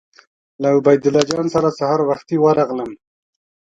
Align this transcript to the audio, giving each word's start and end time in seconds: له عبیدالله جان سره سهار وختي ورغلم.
له 0.61 0.67
عبیدالله 0.77 1.23
جان 1.29 1.45
سره 1.55 1.69
سهار 1.79 1.99
وختي 2.09 2.37
ورغلم. 2.41 2.91